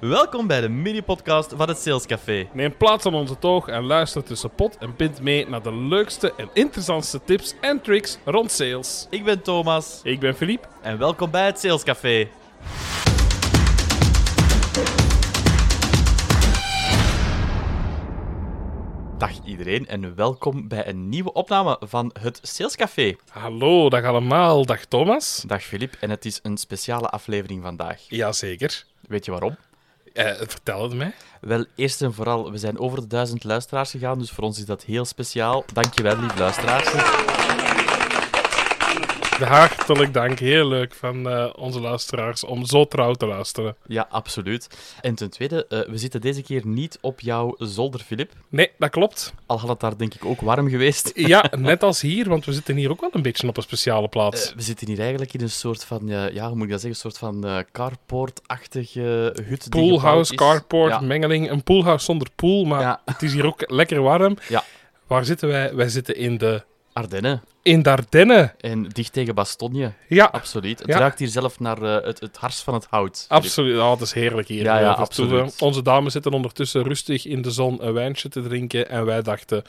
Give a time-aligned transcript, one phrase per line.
[0.00, 2.48] Welkom bij de mini-podcast van het Sales Café.
[2.52, 6.34] Neem plaats aan onze toog en luister tussen pot en pint mee naar de leukste
[6.36, 9.06] en interessantste tips en tricks rond sales.
[9.10, 10.68] Ik ben Thomas Ik ben Philippe.
[10.82, 12.28] en welkom bij het Sales Café.
[19.18, 23.16] Dag iedereen en welkom bij een nieuwe opname van het Sales Café.
[23.28, 24.64] Hallo, dag allemaal.
[24.64, 25.44] Dag Thomas.
[25.46, 28.00] Dag Filip en het is een speciale aflevering vandaag.
[28.08, 28.84] Jazeker.
[29.08, 29.56] Weet je waarom?
[30.12, 31.12] Eh, vertel het mij.
[31.40, 34.64] Wel, eerst en vooral, we zijn over de duizend luisteraars gegaan, dus voor ons is
[34.64, 35.64] dat heel speciaal.
[35.72, 36.92] Dankjewel, lieve luisteraars.
[39.44, 40.38] Hartelijk dank.
[40.38, 43.76] Heel leuk van eh, onze luisteraars om zo trouw te luisteren.
[43.86, 44.68] Ja, absoluut.
[45.00, 48.32] En ten tweede, eh, we zitten deze keer niet op jouw zolder, Filip.
[48.48, 49.34] Nee, dat klopt.
[49.46, 51.10] Al had het daar denk ik ook warm geweest.
[51.28, 54.08] Ja, net als hier, want we zitten hier ook wel een beetje op een speciale
[54.08, 54.48] plaats.
[54.50, 56.88] Eh, we zitten hier eigenlijk in een soort van, ja, hoe moet ik dat zeggen,
[56.88, 59.66] een soort van carport-achtige hut.
[59.70, 61.00] Poolhouse, carport, Ja.
[61.00, 61.50] mengeling.
[61.50, 63.00] Een poolhouse zonder pool, maar Ja.
[63.04, 64.36] het is hier ook lekker warm.
[64.48, 64.64] Ja.
[65.06, 65.74] Waar zitten wij?
[65.74, 66.62] Wij zitten in de,
[66.98, 67.42] Ardennen.
[67.62, 68.54] in de Ardennen.
[68.60, 69.92] En dicht tegen Bastogne.
[70.08, 70.78] Ja, Absoluut.
[70.78, 70.98] Het Ja.
[70.98, 73.24] ruikt hier zelf naar eh, het, het hars van het hout.
[73.28, 74.62] Absoluut, oh, het is heerlijk hier.
[74.62, 75.62] Ja, ja, eh, absoluut.
[75.62, 78.88] Onze dames zitten ondertussen rustig in de zon een wijntje te drinken.
[78.88, 79.62] En wij dachten,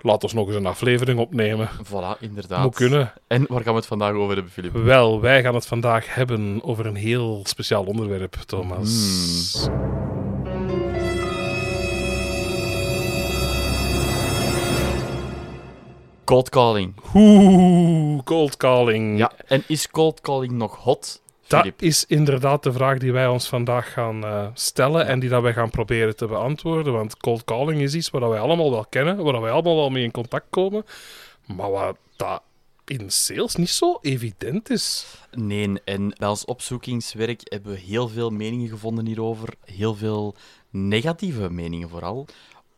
[0.00, 1.68] laat ons nog eens een aflevering opnemen.
[1.84, 2.62] Voilà, inderdaad.
[2.62, 3.12] Moet kunnen.
[3.26, 4.72] En waar gaan we het vandaag over hebben, Filip?
[4.72, 8.90] Wel, wij gaan het vandaag hebben over een heel speciaal onderwerp, Thomas.
[9.66, 10.17] Hmm.
[16.28, 16.94] Cold calling.
[17.14, 19.18] Oeh, cold calling.
[19.18, 23.48] Ja, en is cold calling nog hot, Dat is inderdaad de vraag die wij ons
[23.48, 26.92] vandaag gaan eh, stellen en die dat wij gaan proberen te beantwoorden.
[26.92, 30.04] Want cold calling is iets wat wij allemaal wel kennen, waar wij allemaal wel mee
[30.04, 30.84] in contact komen,
[31.46, 32.42] maar wat dat
[32.84, 35.06] in sales niet zo evident is.
[35.32, 39.54] Nee, en bij ons opzoekingswerk hebben we heel veel meningen gevonden hierover.
[39.64, 40.34] Heel veel
[40.70, 42.26] negatieve meningen vooral.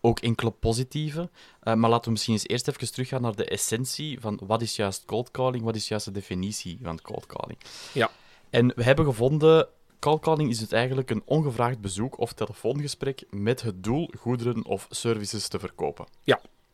[0.00, 1.30] Ook enkele positieve.
[1.60, 4.76] Eh, maar laten we misschien eens eerst even teruggaan naar de essentie van wat is
[4.76, 7.58] juist cold calling, wat is juist de definitie van cold calling.
[7.92, 8.10] Ja.
[8.50, 9.68] En we hebben gevonden,
[9.98, 14.86] cold calling is het eigenlijk een ongevraagd bezoek of telefoongesprek met het doel goederen of
[14.90, 16.06] services te verkopen.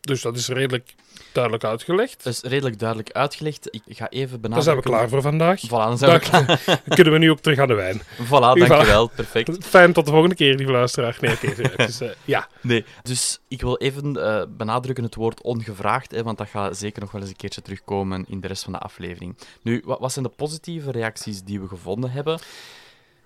[0.07, 0.95] Dus dat is redelijk
[1.33, 2.25] duidelijk uitgelegd.
[2.25, 3.69] Dat is redelijk duidelijk uitgelegd.
[3.71, 4.51] Ik ga even benadrukken...
[4.51, 5.61] Dan zijn we klaar voor vandaag.
[5.67, 6.61] Voilà, dan zijn we klaar.
[6.97, 8.03] Kunnen we nu ook terug aan de wijn.
[8.03, 9.07] Voilà, dankjewel.
[9.09, 9.65] Perfect.
[9.67, 11.17] Fijn, tot de volgende keer, lieve luisteraar.
[11.21, 11.77] Nee, oké.
[11.77, 16.49] dus, ja, Nee, dus ik wil even eh, benadrukken het woord ongevraagd, hè, want dat
[16.49, 19.37] gaat zeker nog wel eens een keertje terugkomen in de rest van de aflevering.
[19.63, 22.41] Nu, wat, wat zijn de positieve reacties die we gevonden hebben?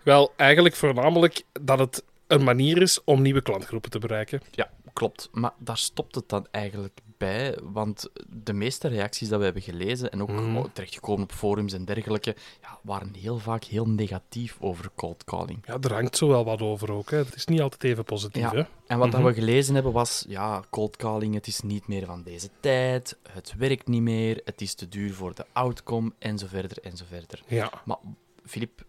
[0.02, 4.40] wel, eigenlijk voornamelijk dat het een manier is om nieuwe klantgroepen te bereiken.
[4.50, 5.28] Ja, klopt.
[5.32, 10.10] Maar daar stopt het dan eigenlijk bij, want de meeste reacties dat we hebben gelezen
[10.10, 10.56] en ook Mhm.
[10.56, 15.58] oh, terechtgekomen op forums en dergelijke, ja, waren heel vaak heel negatief over cold calling.
[15.66, 17.10] Ja, er hangt zo wel wat over ook.
[17.10, 17.16] Hè.
[17.16, 18.42] Het is niet altijd even positief.
[18.42, 18.50] Ja.
[18.54, 18.62] Hè.
[18.86, 19.22] En wat Mhm.
[19.24, 23.54] we gelezen hebben was, ja, cold calling, het is niet meer van deze tijd, het
[23.58, 27.04] werkt niet meer, het is te duur voor de outcome, en zo verder, en zo
[27.08, 27.42] verder.
[27.46, 27.72] Ja.
[27.84, 27.98] Maar,
[28.46, 28.84] Filip,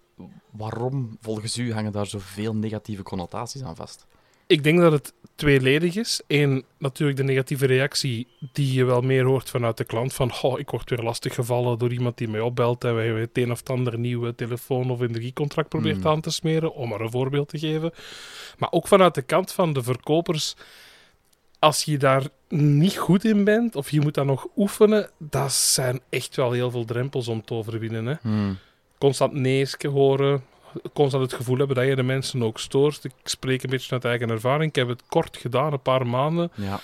[0.51, 4.05] waarom volgens u hangen daar zoveel negatieve connotaties aan vast?
[4.47, 6.21] Ik denk dat het tweeledig is.
[6.27, 10.13] Eén, natuurlijk de negatieve reactie die je wel meer hoort vanuit de klant.
[10.13, 13.51] Van, oh, ik word weer lastiggevallen door iemand die mij opbelt en wij het een
[13.51, 16.07] of ander nieuwe telefoon of energiecontract probeert Mm.
[16.07, 17.91] aan te smeren, om maar een voorbeeld te geven.
[18.57, 20.55] Maar ook vanuit de kant van de verkopers,
[21.59, 25.99] als je daar niet goed in bent of je moet dat nog oefenen, dat zijn
[26.09, 28.05] echt wel heel veel drempels om te overwinnen.
[28.05, 28.15] Hè?
[28.97, 30.43] constant nee's horen,
[30.93, 33.03] constant het gevoel hebben dat je de mensen ook stoort.
[33.03, 34.69] Ik spreek een beetje uit eigen ervaring.
[34.69, 36.51] Ik heb het kort gedaan, een paar maanden.
[36.55, 36.79] Ja,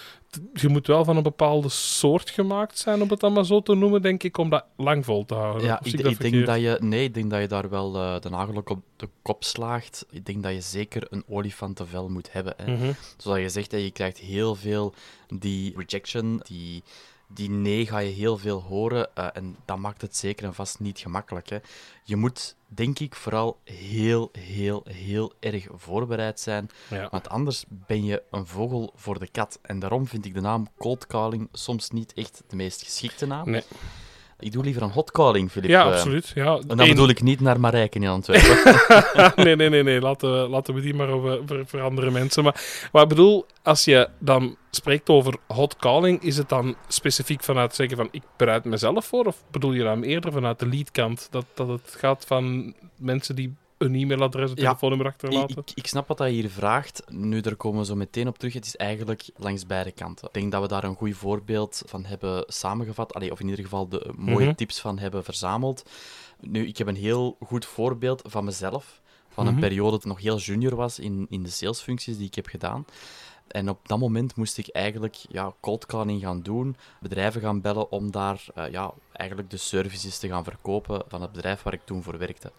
[0.53, 3.75] Je moet wel van een bepaalde soort gemaakt zijn, om het dan maar zo te
[3.75, 5.63] noemen, denk ik, om dat lang vol te houden.
[5.63, 8.29] ja ik, dat denk dat je, nee, ik denk dat je daar wel eh, de
[8.29, 10.05] nagel op de kop slaagt.
[10.09, 12.53] Ik denk dat je zeker een olifantenvel moet hebben.
[12.57, 12.71] Hè.
[12.71, 12.91] Mhm.
[13.17, 14.93] Zoals je zegt, hè, je krijgt heel veel
[15.27, 16.83] die rejection, die,
[17.27, 19.15] die nee ga je heel veel horen.
[19.15, 21.49] eh, en dat maakt het zeker en vast niet gemakkelijk.
[21.49, 21.57] Hè.
[22.03, 26.69] Je moet, denk ik, vooral heel, heel, heel erg voorbereid zijn.
[26.89, 27.07] Ja.
[27.11, 29.59] Want anders ben je een vogel voor de kat.
[29.61, 33.49] En daarom vind ik de naam cold calling soms niet echt de meest geschikte naam.
[33.49, 33.63] Nee.
[34.39, 35.69] Ik doe liever een hot calling, Filip.
[35.69, 35.91] ja, eh.
[35.91, 36.31] absoluut.
[36.35, 38.81] Ja, En dan Eén- bedoel ik niet naar Marijken in Antwerpen.
[39.45, 40.01] nee, nee, nee, nee.
[40.01, 42.43] Laten, we- laten we die maar over, voor, voor andere mensen.
[42.43, 47.43] Maar, maar ik bedoel, als je dan spreekt over hot calling, is het dan specifiek
[47.43, 49.25] vanuit zeggen van ik bereid mezelf voor?
[49.25, 51.28] Of bedoel je dan eerder vanuit de leadkant?
[51.31, 55.58] Dat, dat het gaat van mensen die een e-mailadres, een telefoonnummer achterlaten?
[55.58, 57.03] ik, ik snap wat hij hier vraagt.
[57.09, 58.53] Nu, daar komen we zo meteen op terug.
[58.53, 60.28] Het is eigenlijk langs beide kanten.
[60.28, 63.14] Ik denk dat we daar een goed voorbeeld van hebben samengevat.
[63.14, 64.56] Allee, of in ieder geval de mooie Mhm.
[64.56, 65.90] tips van hebben verzameld.
[66.40, 69.02] Nu, ik heb een heel goed voorbeeld van mezelf.
[69.29, 69.62] van een Mhm.
[69.62, 72.85] periode dat ik nog heel junior was in, in de salesfuncties die ik heb gedaan.
[73.47, 77.91] En op dat moment moest ik eigenlijk ja, cold calling gaan doen, bedrijven gaan bellen
[77.91, 81.85] om daar eh, ja, eigenlijk de services te gaan verkopen van het bedrijf waar ik
[81.85, 82.52] toen voor werkte.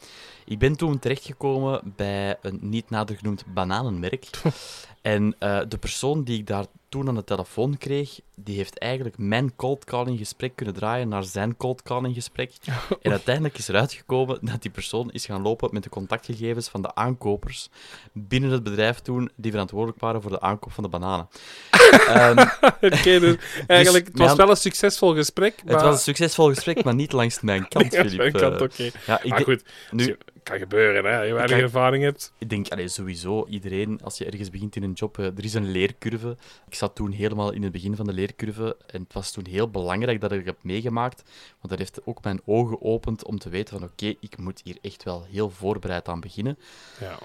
[0.45, 4.31] Ik ben toen terechtgekomen bij een niet nader genoemd bananenmerk.
[5.03, 9.19] en eh, de persoon die ik daar toen aan de telefoon kreeg, die heeft eigenlijk
[9.19, 12.53] mijn cold calling gesprek kunnen draaien naar zijn cold calling gesprek.
[13.03, 16.83] En uiteindelijk is eruit gekomen dat die persoon is gaan lopen met de contactgegevens van
[16.83, 17.69] de aankopers
[18.13, 21.29] binnen het bedrijf toen, die verantwoordelijk waren voor de aankoop van de bananen.
[22.09, 22.47] Ehm,
[22.81, 23.37] Oké, dus
[23.67, 25.75] eigenlijk, het was wel een succesvol gesprek, maar...
[25.75, 29.35] het was een succesvol gesprek, maar niet langs mijn kant, mijn kant, Eh, ja, ik,
[29.45, 30.17] goed, nu,
[30.49, 31.23] kan gebeuren, hè.
[31.23, 32.33] Je weinig ervaring hebt.
[32.39, 35.55] ik denk allee, sowieso, iedereen, als je ergens begint in een job, eh, er is
[35.55, 36.37] een leercurve.
[36.67, 39.71] Ik zat toen helemaal in het begin van de leercurve en het was toen heel
[39.71, 43.49] belangrijk dat ik het heb meegemaakt, want dat heeft ook mijn ogen geopend om te
[43.49, 46.59] weten van oké, ik moet hier echt wel heel voorbereid aan beginnen.
[47.01, 47.19] Ja.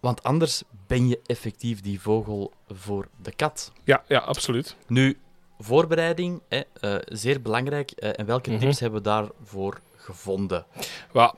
[0.00, 3.72] Want anders ben je effectief die vogel voor de kat.
[3.84, 4.76] Ja, ja, absoluut.
[4.86, 5.16] Nu,
[5.58, 7.90] voorbereiding, hè, eh, zeer belangrijk.
[7.90, 8.58] eh, en welke Mhm.
[8.60, 10.66] tips hebben we daarvoor gevonden?
[11.12, 11.34] Wel,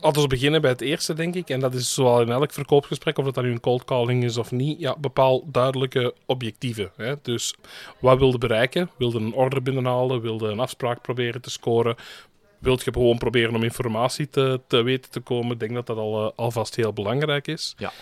[0.00, 1.48] laten we beginnen bij het eerste, denk ik.
[1.48, 4.36] En dat is zoal in elk verkoopgesprek, of dat dan nu een cold calling is
[4.36, 4.80] of niet.
[4.80, 6.90] Ja, bepaal duidelijke objectieven.
[6.96, 7.14] Hè.
[7.22, 7.54] Dus
[7.98, 8.90] wat wilde bereiken?
[8.98, 10.20] Wilde een order binnenhalen?
[10.20, 11.96] Wilde een afspraak proberen te scoren?
[12.58, 15.52] Wilt je gewoon proberen om informatie te, te weten te komen?
[15.52, 17.74] Ik denk dat dat al, eh, alvast heel belangrijk is.
[17.78, 17.92] Ja.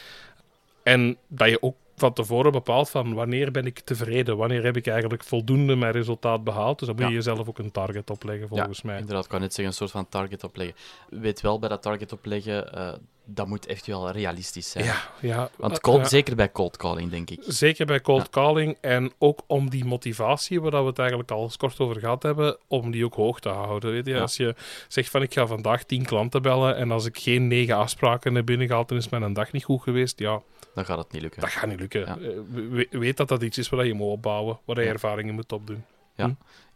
[0.82, 4.36] En dat je ook van tevoren bepaalt van wanneer ben ik tevreden?
[4.36, 6.78] Wanneer heb ik eigenlijk voldoende mijn resultaat behaald?
[6.78, 7.16] Dus dan moet je Ja.
[7.16, 8.98] jezelf ook een target opleggen, volgens mij.
[8.98, 10.76] Inderdaad, ik kan net zeggen, een soort van target opleggen.
[11.08, 12.92] Weet wel, bij dat target opleggen, eh,
[13.24, 14.84] dat moet echt wel realistisch zijn.
[14.84, 15.50] Ja, ja.
[15.56, 16.08] Want cold, ja.
[16.08, 17.40] zeker bij cold calling, denk ik.
[17.46, 18.28] Zeker bij cold Ja.
[18.30, 22.22] calling en ook om die motivatie, waar we het eigenlijk al eens kort over gehad
[22.22, 23.92] hebben, om die ook hoog te houden.
[23.92, 24.12] Weet je?
[24.12, 24.20] Ja.
[24.20, 24.54] Als je
[24.88, 28.46] zegt van ik ga vandaag tien klanten bellen en als ik geen negen afspraken heb
[28.46, 30.18] binnengehaald, dan is mijn dag niet goed geweest.
[30.18, 30.42] Ja,
[30.74, 31.40] Dan gaat het niet lukken.
[31.40, 32.00] dat gaat niet lukken.
[32.00, 32.16] Ja.
[32.18, 32.28] Eh,
[32.70, 34.92] we- weet dat dat iets is waar je moet opbouwen, waar je Ja.
[34.92, 35.84] ervaringen moet opdoen.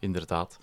[0.00, 0.58] Inderdaad.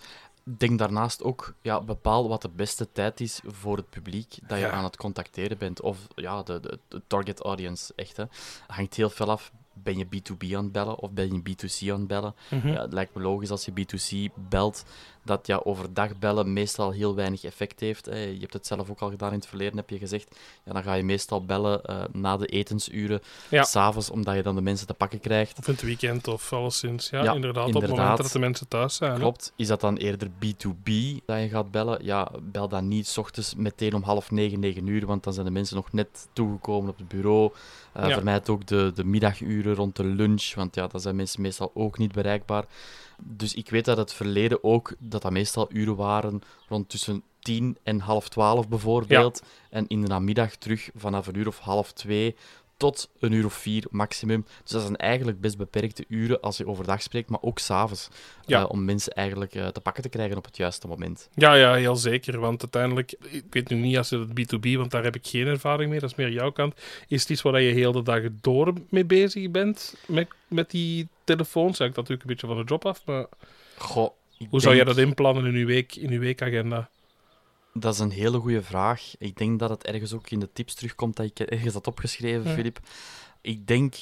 [0.50, 4.64] Denk daarnaast ook, ja, bepaal wat de beste tijd is voor het publiek dat je
[4.66, 4.72] Ja.
[4.72, 5.82] aan het contacteren bent.
[5.82, 8.18] Of ja, de, de, de target audience, echt.
[8.18, 8.24] Hè.
[8.68, 9.52] Hangt heel veel af.
[9.74, 12.36] Ben je B2B aan het bellen of ben je B2C aan het bellen?
[12.50, 12.68] Hm.
[12.68, 14.86] Ja, het lijkt me logisch als je B2C belt,
[15.26, 18.06] dat ja, overdag bellen meestal heel weinig effect heeft.
[18.06, 18.18] Hè.
[18.18, 20.36] Je hebt het zelf ook al gedaan in het verleden, heb je gezegd.
[20.64, 23.64] Ja, dan ga je meestal bellen eh, na de etensuren, Ja.
[23.64, 25.58] s'avonds, omdat je dan de mensen te pakken krijgt.
[25.60, 27.10] Of in het weekend of alleszins.
[27.10, 27.98] Ja, Ja, inderdaad, Op het inderdaad.
[28.08, 29.12] moment dat de mensen thuis zijn.
[29.12, 29.18] hè.
[29.20, 29.54] Klopt.
[29.56, 30.92] Is dat dan eerder B2B
[31.26, 32.06] dat je gaat bellen?
[32.06, 35.46] Ja, bel dan niet 's ochtends meteen om half negen, negen uur, want dan zijn
[35.46, 37.52] de mensen nog net toegekomen op het bureau.
[37.96, 38.10] Ja.
[38.10, 41.98] Vermijd ook de, de middaguren rond de lunch, want ja, dan zijn mensen meestal ook
[41.98, 42.66] niet bereikbaar.
[43.24, 47.78] Dus ik weet dat het verleden ook, dat dat meestal uren waren rond tussen tien
[47.84, 49.44] en half twaalf bijvoorbeeld.
[49.70, 52.36] En in de namiddag terug vanaf een uur of half twee
[52.78, 54.46] tot een uur of vier maximum.
[54.62, 58.10] Dus dat zijn eigenlijk best beperkte uren als je overdag spreekt, maar ook s'avonds.
[58.46, 58.62] Ja.
[58.62, 61.30] eh, om mensen eigenlijk eh, te pakken te krijgen op het juiste moment.
[61.34, 62.40] Ja, ja, heel zeker.
[62.40, 65.90] Want uiteindelijk, ik weet nu niet als het B2B, want daar heb ik geen ervaring
[65.90, 66.74] mee, dat is meer jouw kant.
[67.08, 71.08] Is het iets waar je heel de dag door mee bezig bent met, met die
[71.24, 71.78] telefoons?
[71.78, 73.26] Ja, ik dat natuurlijk een beetje van de job af, maar
[73.78, 76.90] Goh, ik hoe zou jij dat inplannen in je, week, in je weekagenda?
[77.74, 79.14] Dat is een hele goede vraag.
[79.18, 82.50] Ik denk dat het ergens ook in de tips terugkomt dat ik ergens had opgeschreven,
[82.50, 82.56] Ja.
[82.56, 82.80] Filip.
[83.42, 83.96] Ik denk,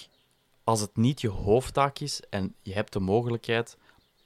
[0.64, 3.78] als het niet je hoofdtaak is en je hebt de mogelijkheid,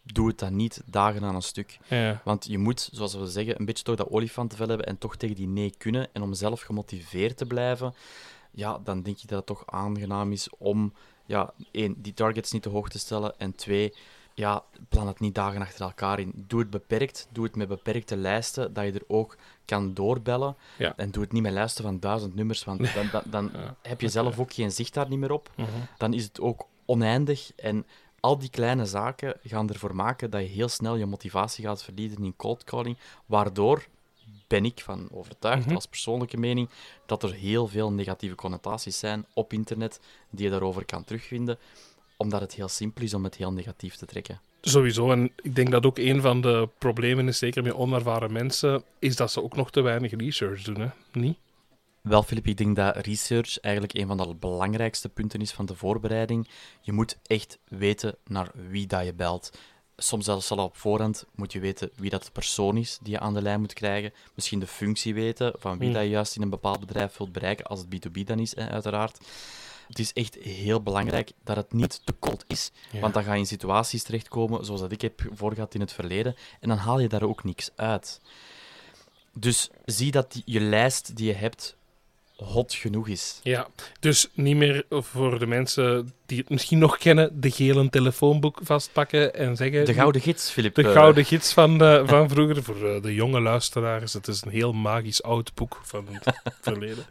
[0.03, 1.77] doe het dan niet dagen aan een stuk.
[1.87, 5.15] Ja, Want je moet, zoals we zeggen, een beetje toch dat olifantenvel hebben en toch
[5.15, 6.07] tegen die nee kunnen.
[6.13, 7.93] En om zelf gemotiveerd te blijven,
[8.51, 10.93] ja, dan denk je dat het toch aangenaam is om,
[11.25, 13.39] ja, één, die targets niet te hoog te stellen.
[13.39, 13.93] En twee,
[14.37, 16.31] ja, plan het niet dagen achter elkaar in.
[16.35, 20.55] Doe het beperkt, doe het met beperkte lijsten, dat je er ook kan doorbellen.
[20.77, 20.93] Ja.
[20.95, 23.75] En doe het niet met lijsten van duizend nummers, want dan, dan, dan Ja.
[23.81, 25.69] heb je zelf ook geen zicht daar niet meer op Mhm.
[25.97, 27.51] dan is het ook oneindig.
[27.55, 27.85] En
[28.19, 32.23] al die kleine zaken gaan ervoor maken dat je heel snel je motivatie gaat verliezen
[32.23, 33.85] in cold calling, waardoor
[34.47, 35.75] ben ik van overtuigd, Mhm.
[35.75, 36.69] als persoonlijke mening,
[37.05, 41.57] dat er heel veel negatieve connotaties zijn op internet die je daarover kan terugvinden,
[42.17, 44.41] omdat het heel simpel is om het heel negatief te trekken.
[44.61, 48.83] Sowieso, en ik denk dat ook een van de problemen is, zeker met onervaren mensen,
[48.99, 50.87] is dat ze ook nog te weinig research doen, hè?
[51.11, 51.37] Niet?
[52.01, 55.75] Wel, Filip, ik denk dat research eigenlijk een van de belangrijkste punten is van de
[55.75, 56.47] voorbereiding.
[56.81, 59.51] Je moet echt weten naar wie dat je belt.
[59.97, 63.19] Soms zelfs al op voorhand moet je weten wie dat de persoon is die je
[63.19, 64.13] aan de lijn moet krijgen.
[64.33, 65.93] Misschien de functie weten van wie Hmm.
[65.93, 69.17] dat je juist in een bepaald bedrijf wilt bereiken, als het B2B dan is, uiteraard.
[69.87, 72.71] Het is echt heel belangrijk dat het niet te cold is.
[72.91, 72.99] Ja.
[72.99, 76.35] Want dan ga je in situaties terechtkomen, zoals dat ik heb voorgehad in het verleden,
[76.59, 78.21] en dan haal je daar ook niks uit.
[79.33, 81.75] Dus zie dat die- je lijst die je hebt
[82.35, 83.39] hot genoeg is.
[83.43, 83.67] Ja,
[83.99, 89.33] dus niet meer voor de mensen die het misschien nog kennen, de gele telefoonboek vastpakken
[89.35, 89.85] en zeggen...
[89.85, 90.75] De gouden gids, Filip.
[90.75, 94.13] De gouden gids van, eh, van vroeger, voor eh, de jonge luisteraars.
[94.13, 97.05] Het is een heel magisch oud boek van het verleden.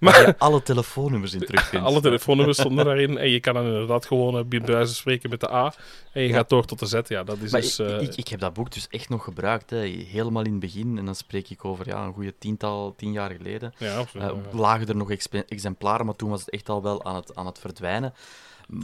[0.00, 1.86] Maar je alle telefoonnummers in terugvindt.
[1.88, 5.40] alle telefoonnummers stonden daarin en je kan dan inderdaad gewoon eh, bij wijze spreken met
[5.40, 5.74] de A
[6.12, 6.34] en je Ja.
[6.34, 7.00] gaat door tot de Z.
[7.06, 7.78] Ja, dat is Maar dus...
[7.78, 9.76] ik, ik, ik heb dat boek dus echt nog gebruikt, hè.
[9.76, 10.98] helemaal in het begin.
[10.98, 13.74] En dan spreek ik over ja, een goede tiental, tien jaar geleden.
[13.78, 14.26] ja, absoluut.
[14.52, 14.58] Ja.
[14.58, 15.10] lagen er nog
[15.48, 18.14] exemplaren, maar toen was het echt al wel aan het, aan het verdwijnen.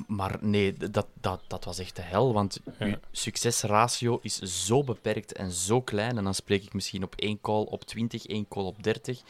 [0.06, 2.86] Maar nee, dat, dat, dat was echt de hel, want Ja.
[2.86, 6.16] je succesratio is zo beperkt en zo klein.
[6.18, 9.20] En dan spreek ik misschien op één call op 20, één call op 30,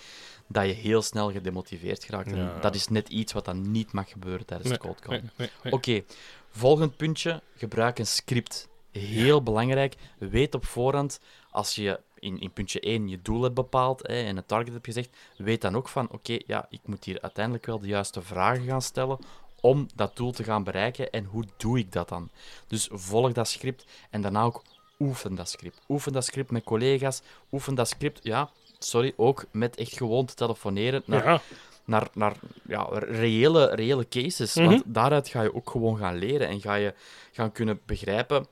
[0.46, 2.32] dat je heel snel gedemotiveerd geraakt.
[2.32, 2.58] En Ja.
[2.60, 5.12] dat is net iets wat dan niet mag gebeuren tijdens Nee, cold call.
[5.20, 5.72] nee, nee, nee.
[5.72, 6.02] Oké,
[6.50, 7.42] volgend puntje.
[7.56, 8.68] Gebruik een script.
[8.92, 9.94] Heel belangrijk.
[10.18, 14.36] Weet op voorhand, als je in, in puntje 1 je doel hebt bepaald hè, en
[14.36, 17.78] het target hebt gezegd, weet dan ook van, oké, ja, ik moet hier uiteindelijk wel
[17.78, 19.18] de juiste vragen gaan stellen
[19.60, 21.10] om dat doel te gaan bereiken.
[21.10, 22.28] En hoe doe ik dat dan?
[22.66, 24.62] Dus volg dat script en daarna ook
[24.98, 25.80] oefen dat script.
[25.88, 27.22] Oefen dat script met collega's.
[27.52, 31.40] Oefen dat script, ja, sorry, ook met echt gewoon te telefoneren naar Ja,
[31.84, 32.34] naar, naar
[32.66, 34.54] ja, reële, reële cases.
[34.54, 34.68] Mhm.
[34.68, 36.94] Want daaruit ga je ook gewoon gaan leren en ga je
[37.32, 38.46] gaan kunnen begrijpen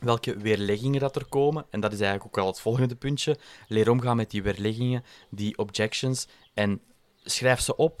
[0.00, 1.64] welke weerleggingen dat er komen.
[1.70, 3.38] En dat is eigenlijk ook al het volgende puntje.
[3.68, 6.80] Leer omgaan met die weerleggingen, die objections, en
[7.24, 8.00] schrijf ze op.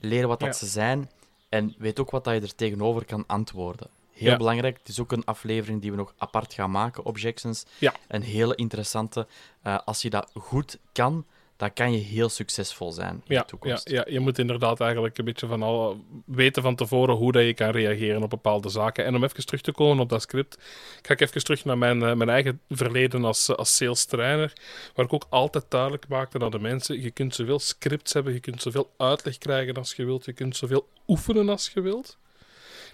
[0.00, 0.54] Leer wat dat Ja.
[0.54, 1.10] ze zijn
[1.54, 3.88] en weet ook wat dat je er tegenover kan antwoorden.
[4.12, 4.36] Heel Ja.
[4.36, 7.64] belangrijk, het is ook een aflevering die we nog apart gaan maken, objections.
[7.78, 7.94] Ja.
[8.08, 9.26] Een hele interessante.
[9.62, 11.24] Eh, als je dat goed kan,
[11.56, 13.88] dan kan je heel succesvol zijn in de ja, ja, toekomst.
[13.88, 17.54] ja, je moet inderdaad eigenlijk een beetje van al weten van tevoren hoe dat je
[17.54, 19.04] kan reageren op bepaalde zaken.
[19.04, 20.58] En om even terug te komen op dat script,
[21.02, 24.52] ga ik even terug naar mijn, eh, mijn eigen verleden als, eh, als sales trainer,
[24.94, 28.40] waar ik ook altijd duidelijk maakte aan de mensen, je kunt zoveel scripts hebben, je
[28.40, 32.18] kunt zoveel uitleg krijgen als je wilt, je kunt zoveel oefenen als je wilt.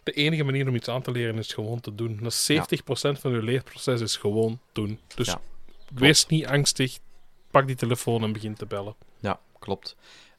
[0.03, 2.19] De enige manier om iets aan te leren is gewoon te doen.
[2.23, 4.99] Dat is 70% van je leerproces is gewoon doen.
[5.15, 5.41] Dus Ja,
[5.95, 6.99] wees niet angstig,
[7.51, 8.95] pak die telefoon en begin te bellen.
[9.19, 9.97] Ja, klopt.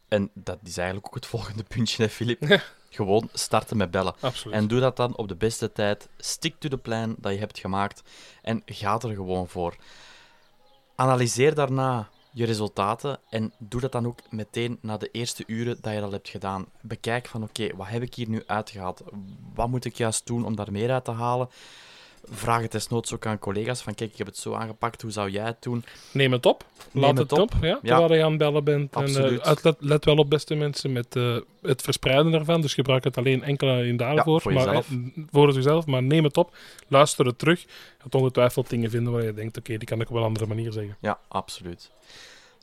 [0.08, 2.62] En dat is eigenlijk ook het volgende puntje, hè, Filip.
[2.90, 4.14] Gewoon starten met bellen.
[4.20, 4.58] Absoluut.
[4.58, 6.10] En doe dat dan op de beste tijd.
[6.18, 8.04] Stick to the plan dat je hebt gemaakt.
[8.42, 9.76] En ga er gewoon voor.
[10.96, 15.94] Analyseer daarna je resultaten en doe dat dan ook meteen na de eerste uren dat
[15.94, 16.66] je dat hebt gedaan.
[16.82, 19.02] Bekijk van oké, wat heb ik hier nu uitgehaald?
[19.54, 21.50] Wat moet ik juist doen om daar meer uit te halen?
[22.24, 25.30] Vraag het desnoods ook aan collega's van kijk, ik heb het zo aangepakt, hoe zou
[25.30, 25.84] jij het doen?
[26.12, 26.64] Neem het op.
[26.92, 27.52] Laat het het, op.
[27.62, 28.96] Ja, terwijl je aan het bellen bent.
[28.96, 29.40] En, Absoluut.
[29.42, 32.62] eh, uit- let, let wel op, beste mensen, met eh, het verspreiden daarvan.
[32.62, 34.42] Dus gebruik het alleen enkel in daarvoor.
[34.42, 34.90] voor maar, jezelf.
[34.92, 35.86] eh, voor jezelf.
[35.86, 36.56] Maar neem het op.
[36.88, 37.62] Luister het terug.
[37.62, 40.46] Je gaat ongetwijfeld dingen vinden waar je denkt, oké, die kan ik op een andere
[40.46, 40.98] manier zeggen.
[41.00, 41.92] Ja, absoluut.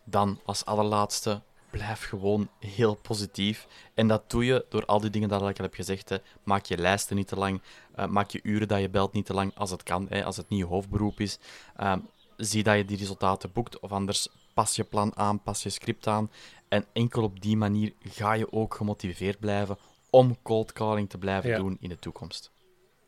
[0.04, 3.66] Dan als allerlaatste, blijf gewoon heel positief.
[3.94, 6.08] En dat doe je door al die dingen dat ik al heb gezegd.
[6.08, 6.16] Hè.
[6.42, 7.60] Maak je lijsten niet te lang.
[7.94, 10.36] eh, maak je uren dat je belt niet te lang als het kan, hè, als
[10.36, 11.38] het niet je hoofdberoep is.
[11.76, 11.98] Ehm,
[12.36, 13.78] zie dat je die resultaten boekt.
[13.80, 16.30] Of anders pas je plan aan, pas je script aan.
[16.68, 19.78] En enkel op die manier ga je ook gemotiveerd blijven
[20.10, 21.56] om cold calling te blijven Ja.
[21.56, 22.50] doen in de toekomst.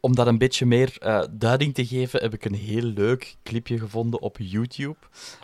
[0.01, 3.79] Om dat een beetje meer eh, duiding te geven, heb ik een heel leuk clipje
[3.79, 4.97] gevonden op YouTube.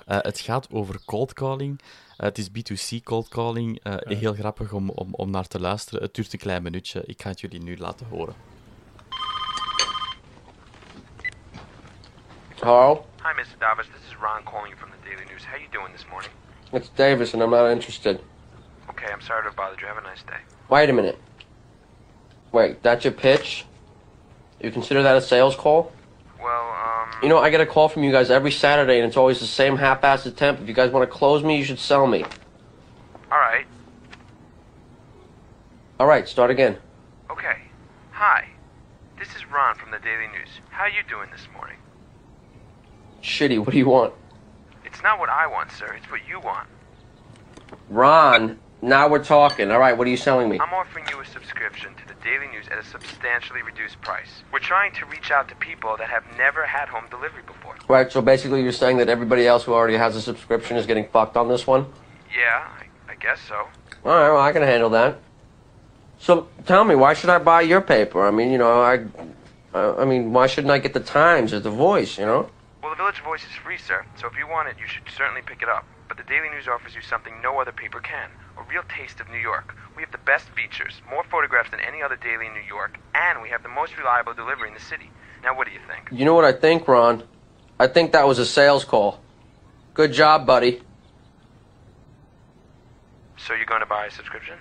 [0.06, 1.80] Eh, het gaat over cold calling.
[2.16, 3.80] Eh, het is B2C cold calling.
[3.82, 4.18] Eh.
[4.18, 6.02] Heel grappig om, om, om naar te luisteren.
[6.02, 7.02] Het duurt een klein minuutje.
[7.04, 8.34] Ik ga het jullie nu laten horen.
[12.60, 13.04] Hello?
[13.22, 13.58] Hi, Mr.
[13.58, 13.86] Davis.
[13.86, 15.44] This is Ron calling you from the Daily News.
[15.44, 16.30] How you doing this morning?
[16.72, 18.20] It's Davis, and I'm not interested.
[18.88, 19.86] Okay, I'm sorry to have bothered you.
[19.86, 20.40] Have a nice day.
[20.68, 21.18] Wait a minute.
[22.50, 23.66] Wait, that's your pitch?
[24.60, 25.92] You consider that a sales call?
[26.42, 29.16] Well, um, You know, I get a call from you guys every Saturday, and it's
[29.16, 30.62] always the same half-assed attempt.
[30.62, 32.24] If you guys want to close me, you should sell me.
[33.32, 33.66] all right.
[35.98, 36.76] All right, start again.
[37.30, 37.56] Okay.
[38.12, 38.48] Hi.
[39.18, 40.48] This is Ron from the Daily News.
[40.68, 41.78] How are you doing this morning?
[43.22, 44.12] Shitty, what do you want?
[44.84, 45.94] It's not what I want, sir.
[45.94, 46.68] It's what you want.
[47.88, 49.70] Ron, now we're talking.
[49.70, 50.60] All right, what are you selling me?
[50.60, 54.42] I'm offering you a subscription to Daily News at a substantially reduced price.
[54.52, 57.76] We're trying to reach out to people that have never had home delivery before.
[57.86, 61.06] Right, so basically you're saying that everybody else who already has a subscription is getting
[61.06, 61.86] fucked on this one?
[62.36, 63.54] Yeah, I, I guess so.
[63.54, 65.20] All right, well, I can handle that.
[66.18, 68.26] So tell me, why should I buy your paper?
[68.26, 69.04] I mean, you know, I,
[69.72, 72.18] I I mean, why shouldn't I get the Times or the Voice?
[72.18, 72.50] You know?
[72.82, 75.42] Well, the Village Voice is free, sir, so if you want it, you should certainly
[75.42, 75.86] pick it up.
[76.08, 79.28] But the Daily News offers you something no other paper can a real taste of
[79.30, 79.74] New York.
[79.96, 83.42] We have the best features, more photographs than any other daily in New York, and
[83.42, 85.10] we have the most reliable delivery in the city.
[85.42, 86.08] Now, what do you think?
[86.10, 87.22] You know what I think, Ron?
[87.78, 89.20] I think that was a sales call.
[89.94, 90.82] Good job, buddy.
[93.36, 94.58] So you're going to buy a subscription?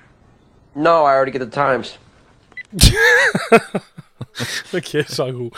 [0.75, 1.97] No, I already get the Times.
[4.77, 5.57] Oké, is wel goed.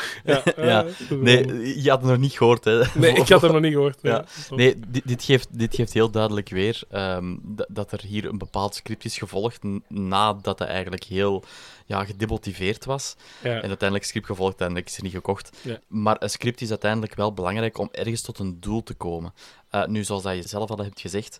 [0.55, 0.85] Ja.
[1.09, 2.81] Nee, je had het nog niet gehoord, hè?
[2.93, 3.99] Nee, ik had hem nog niet gehoord.
[4.01, 4.25] Ja.
[4.49, 7.35] Nee, dit, dit, geeft, dit geeft heel duidelijk weer ehm,
[7.67, 11.43] dat er hier een bepaald script is gevolgd nadat hij eigenlijk heel
[11.85, 13.15] ja, gedemotiveerd was.
[13.41, 15.57] En uiteindelijk script gevolgd, uiteindelijk is er niet gekocht.
[15.87, 19.33] Maar een script is uiteindelijk wel belangrijk om ergens tot een doel te komen.
[19.69, 21.39] Eh, nu, zoals dat je zelf al hebt gezegd,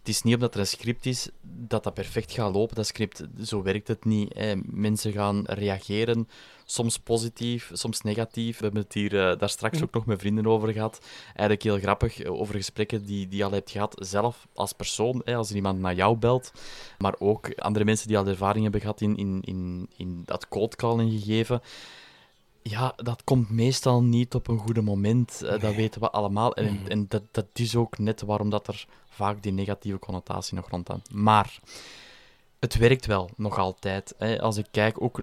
[0.00, 3.24] het is niet omdat er een script is dat dat perfect gaat lopen, dat script.
[3.44, 4.34] Zo werkt het niet.
[4.34, 4.54] Hè.
[4.64, 6.28] Mensen gaan reageren,
[6.64, 8.58] soms positief, soms negatief.
[8.58, 11.00] We hebben het hier eh, daar straks ook nog met vrienden over gehad.
[11.26, 15.22] Eigenlijk heel grappig, eh, over gesprekken die, die je al hebt gehad, zelf als persoon,
[15.24, 16.52] hè, als er iemand naar jou belt.
[16.98, 20.76] Maar ook andere mensen die al ervaring hebben gehad in, in, in, in dat cold
[20.76, 21.60] calling gegeven.
[22.62, 25.38] Ja, dat komt meestal niet op een goede moment.
[25.40, 26.54] Dat weten we allemaal.
[26.54, 30.68] En, en dat, dat is ook net waarom dat er vaak die negatieve connotatie nog
[30.70, 31.12] rondhangt.
[31.14, 31.58] Maar
[32.58, 34.14] het werkt wel, nog altijd.
[34.18, 34.40] Hè.
[34.40, 35.20] Als ik kijk ook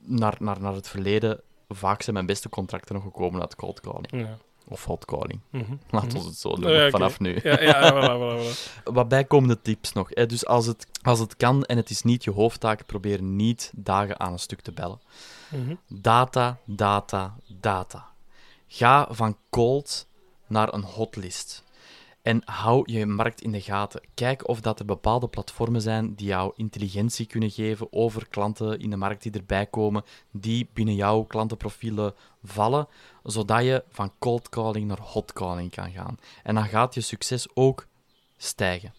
[0.00, 4.10] naar, naar, naar het verleden, vaak zijn mijn beste contracten nog gekomen uit cold calling.
[4.10, 4.38] Ja.
[4.68, 5.40] Of hot calling.
[5.50, 5.74] Mhm.
[5.90, 6.90] Laten we het zo doen, Ja, oké.
[6.90, 7.40] vanaf nu.
[7.42, 8.82] Ja, ja, voilà, voilà, voilà.
[8.94, 10.08] Wat bijkomende tips nog.
[10.10, 10.26] Hè.
[10.26, 14.20] Dus als het, als het kan en het is niet je hoofdtaak, probeer niet dagen
[14.20, 15.00] aan een stuk te bellen.
[15.48, 15.74] Mhm.
[15.88, 18.08] Data, data, data.
[18.68, 20.06] Ga van cold
[20.46, 21.64] naar een hotlist.
[22.22, 24.00] En hou je markt in de gaten.
[24.14, 28.90] Kijk of dat er bepaalde platformen zijn die jou intelligentie kunnen geven over klanten in
[28.90, 32.88] de markt die erbij komen, die binnen jouw klantenprofielen vallen,
[33.22, 36.18] zodat je van cold calling naar hot calling kan gaan.
[36.42, 37.86] En dan gaat je succes ook
[38.36, 38.94] stijgen.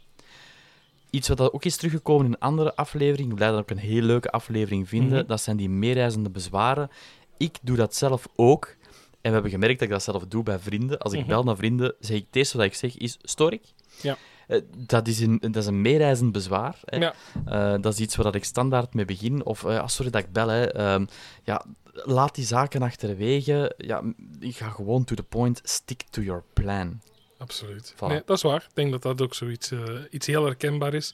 [1.09, 4.01] Iets wat ook is teruggekomen in een andere aflevering, ik blijf dat ook een heel
[4.01, 5.27] leuke aflevering vinden, Mhm.
[5.27, 6.89] dat zijn die meereizende bezwaren.
[7.37, 8.75] Ik doe dat zelf ook.
[9.21, 10.97] En we hebben gemerkt dat ik dat zelf doe bij vrienden.
[10.99, 11.27] Als ik Mhm.
[11.27, 13.61] bel naar vrienden, zeg ik het eerste wat ik zeg is, stoor ik?
[14.01, 14.17] Ja.
[14.47, 16.79] Eh, dat, is een, dat is een meereizend bezwaar.
[16.85, 16.97] Hè.
[16.97, 17.13] Ja.
[17.45, 19.45] Eh, dat is iets waar ik standaard mee begin.
[19.45, 20.71] Of, ja, sorry dat ik bel, hè.
[20.73, 21.05] Ehm,
[21.43, 23.73] ja, laat die zaken achterwege.
[23.77, 24.03] Ja,
[24.39, 25.61] ik ga gewoon to the point.
[25.63, 27.01] Stick to your plan.
[27.37, 27.93] Absoluut.
[27.95, 28.07] Voilà.
[28.07, 28.65] Nee, dat is waar.
[28.69, 29.71] Ik denk dat dat ook zoiets
[30.09, 31.13] iets heel herkenbaar is.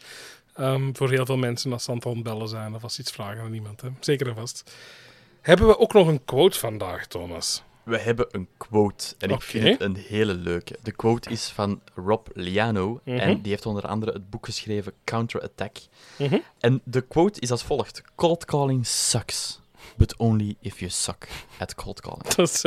[0.54, 3.12] ehm, voor heel veel mensen als ze aan het bellen zijn of als ze iets
[3.12, 3.82] vragen aan iemand.
[3.82, 3.90] Hè.
[4.00, 4.72] Zeker en vast.
[5.42, 7.64] Hebben we ook nog een quote vandaag, Thomas?
[7.88, 9.16] We hebben een quote.
[9.18, 10.78] En ik vind het een hele leuke.
[10.84, 13.00] De quote is van Rob Liano.
[13.04, 13.18] Mhm.
[13.18, 15.78] En die heeft onder andere het boek geschreven Counterattack.
[16.18, 16.38] Mhm.
[16.60, 19.60] En de quote is als volgt: Cold calling sucks,
[19.96, 22.24] but only if you suck at cold calling.
[22.36, 22.62] Dat is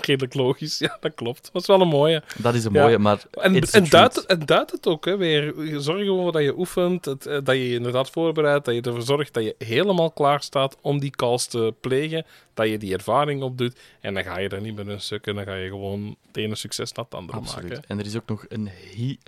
[0.00, 0.78] redelijk logisch.
[0.78, 1.50] Ja, dat klopt.
[1.52, 2.22] Dat is wel een mooie.
[2.36, 2.82] Dat is een Ja.
[2.82, 3.22] mooie, maar.
[3.30, 4.26] En, en, duidt, truth.
[4.26, 5.54] en duidt het ook hè, weer.
[5.80, 9.02] Zorg gewoon dat je oefent, het, eh, dat je je inderdaad voorbereidt, dat je ervoor
[9.02, 13.42] zorgt dat je helemaal klaar staat om die calls te plegen, dat je die ervaring
[13.42, 13.78] opdoet.
[14.00, 16.36] En dan ga je er niet met een stuk en dan ga je gewoon het
[16.36, 17.68] ene succes na het andere Absoluut.
[17.68, 17.84] maken.
[17.88, 18.70] En er is ook nog een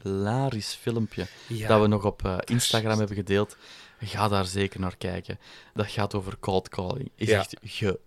[0.02, 1.68] hilarisch filmpje Ja.
[1.68, 3.56] dat we nog op eh, Instagram hebben gedeeld.
[4.00, 5.38] Ga daar zeker naar kijken.
[5.74, 7.10] Dat gaat over cold calling.
[7.14, 7.38] Is Ja.
[7.38, 7.56] echt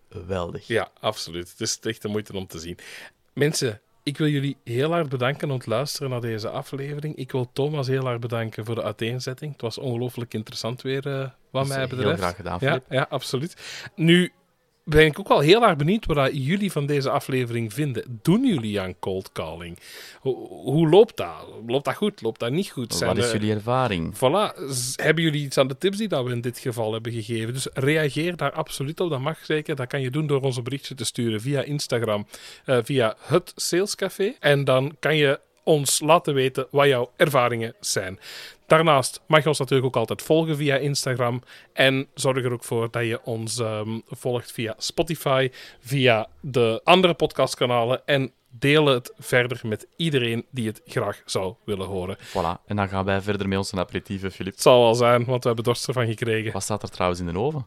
[0.09, 0.67] geweldig.
[0.67, 1.49] Ja, absoluut.
[1.49, 2.77] Het is echt de moeite om te zien.
[3.33, 7.15] Mensen, ik wil jullie heel hard bedanken om het luisteren naar deze aflevering.
[7.15, 9.51] Ik wil Thomas heel hard bedanken voor de uiteenzetting.
[9.51, 12.19] Het was ongelooflijk interessant weer, eh, wat mij heel betreft.
[12.19, 13.55] graag gedaan, ja, ja, absoluut.
[13.95, 14.31] Nu
[14.89, 18.19] ben ik ook wel heel erg benieuwd wat jullie van deze aflevering vinden.
[18.21, 19.79] Doen jullie aan cold calling?
[20.19, 21.47] Hoe, hoe loopt dat?
[21.67, 22.21] Loopt dat goed?
[22.21, 22.99] Loopt dat niet goed?
[22.99, 24.15] Wat is jullie ervaring?
[24.15, 24.59] Voilà.
[24.95, 27.53] Hebben jullie iets aan de tips die dat we in dit geval hebben gegeven?
[27.53, 29.09] Dus reageer daar absoluut op.
[29.09, 29.75] Dat mag zeker.
[29.75, 32.27] Dat kan je doen door ons een berichtje te sturen via Instagram,
[32.65, 34.33] eh, via het Salescafé.
[34.39, 38.19] En dan kan je ons laten weten wat jouw ervaringen zijn.
[38.67, 41.41] Daarnaast mag je ons natuurlijk ook altijd volgen via Instagram.
[41.73, 47.13] En zorg er ook voor dat je ons ehm, volgt via Spotify, via de andere
[47.13, 48.01] podcastkanalen.
[48.05, 52.17] En deel het verder met iedereen die het graag zou willen horen.
[52.17, 52.65] Voilà.
[52.65, 54.53] En dan gaan wij verder met onze aperitieven, Filip.
[54.53, 56.51] Het zal wel zijn, want we hebben dorst ervan gekregen.
[56.51, 57.65] Wat staat er trouwens in de oven?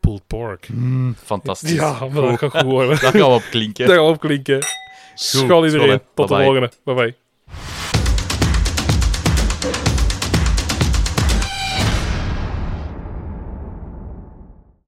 [0.00, 0.68] Pulled pork.
[1.24, 1.72] Fantastisch.
[1.72, 2.90] Ja, maar dat gaat goed worden.
[3.00, 3.86] Dat gaan we op klinken.
[3.86, 4.58] Daar gaan we op klinken.
[5.22, 6.00] School iedereen.
[6.14, 6.70] Tot de volgende.
[6.84, 7.14] Bye bye.